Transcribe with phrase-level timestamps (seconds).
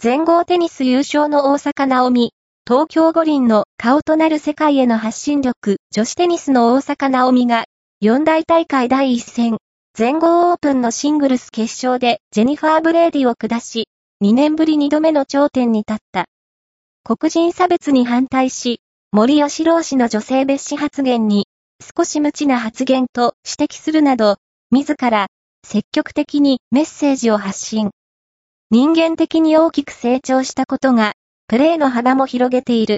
[0.00, 2.32] 全豪テニス優勝の大坂なおみ、
[2.64, 7.64] 東京五輪の顔となる世界への発信力、女子テニスの大坂なおみが、
[8.00, 9.56] 四大大会第一戦、
[9.94, 13.88] 全豪オープンのシングルス決勝でジェニファー・ブレーディを下し、
[14.22, 16.26] 2年ぶり2度目の頂点に立った。
[17.02, 18.80] 黒人差別に反対し、
[19.10, 21.48] 森喜朗氏の女性蔑視発言に、
[21.96, 24.36] 少し無知な発言と指摘するなど、
[24.70, 25.26] 自ら、
[25.66, 27.90] 積極的にメッセージを発信。
[28.70, 31.14] 人間的に大きく成長したことが、
[31.46, 32.96] プレーの幅も広げている。